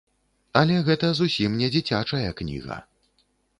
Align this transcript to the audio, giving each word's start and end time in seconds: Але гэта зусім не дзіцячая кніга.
Але 0.61 0.77
гэта 0.87 1.11
зусім 1.19 1.59
не 1.61 1.69
дзіцячая 1.77 2.29
кніга. 2.43 2.83